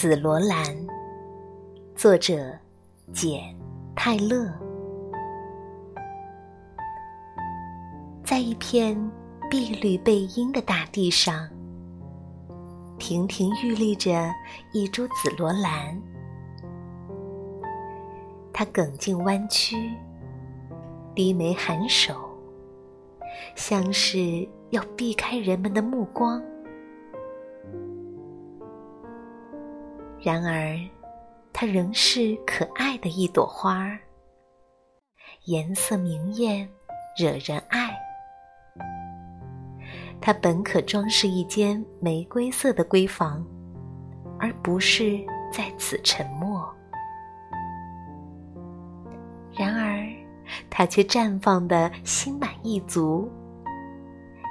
[0.00, 0.64] 紫罗兰，
[1.96, 2.56] 作者
[3.12, 3.40] 简·
[3.96, 4.48] 泰勒。
[8.22, 8.96] 在一片
[9.50, 11.48] 碧绿背阴的大地上，
[12.96, 14.32] 亭亭玉立着
[14.72, 16.00] 一株紫罗兰。
[18.52, 19.74] 它梗茎弯曲，
[21.12, 22.14] 低眉含首，
[23.56, 26.40] 像是要避开人们的目光。
[30.20, 30.76] 然而，
[31.52, 33.98] 它仍是可爱的一朵花儿，
[35.44, 36.68] 颜色明艳，
[37.16, 37.96] 惹人爱。
[40.20, 43.46] 它本可装饰一间玫瑰色的闺房，
[44.40, 46.68] 而不是在此沉默。
[49.52, 50.04] 然而，
[50.68, 53.30] 它却绽放的心满意足，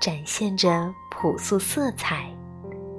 [0.00, 2.32] 展现着朴素色彩，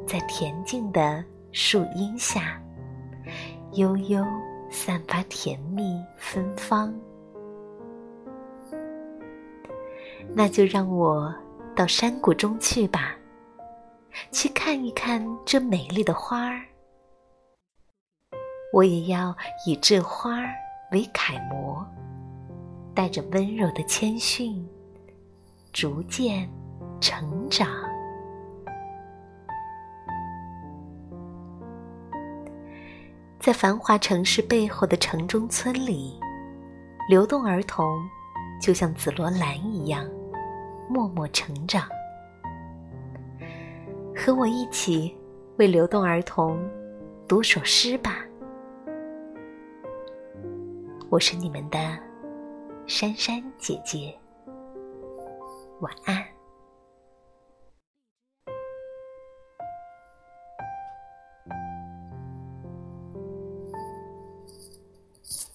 [0.05, 1.23] 在恬静的。
[1.52, 2.61] 树荫下，
[3.73, 4.23] 悠悠
[4.69, 6.94] 散发甜蜜芬芳。
[10.36, 11.33] 那就让我
[11.75, 13.16] 到山谷中去吧，
[14.31, 16.61] 去看一看这美丽的花儿。
[18.72, 20.53] 我也要以这花儿
[20.91, 21.84] 为楷模，
[22.94, 24.63] 带着温柔的谦逊，
[25.73, 26.47] 逐渐
[27.02, 27.89] 成长。
[33.50, 36.19] 在繁华城市背后的城中村里，
[37.09, 38.08] 流动儿童
[38.61, 40.08] 就像紫罗兰一样，
[40.88, 41.89] 默默成长。
[44.16, 45.17] 和我一起
[45.58, 46.64] 为流动儿童
[47.28, 48.17] 读首诗吧。
[51.09, 51.97] 我是你们的
[52.86, 54.16] 珊珊姐姐，
[55.80, 56.23] 晚安。